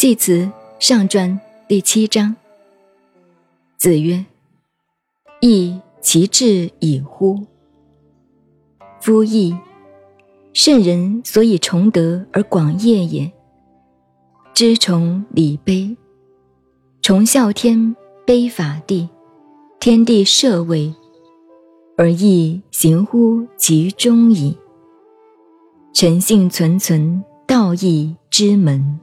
[0.00, 1.38] 祭词上传
[1.68, 2.34] 第七章
[3.76, 4.24] 子曰，
[5.42, 7.44] 义其志以乎？
[9.02, 9.54] 夫义，
[10.54, 13.30] 圣人所以崇德而广业也。
[14.54, 15.94] 知崇礼卑，
[17.02, 19.06] 崇孝天卑法地，
[19.78, 20.94] 天地设位，
[21.98, 24.56] 而义行乎其中矣。
[25.92, 28.98] 诚信存存，道义之门。